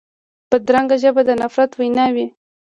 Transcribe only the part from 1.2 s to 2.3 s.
د نفرت وینا وي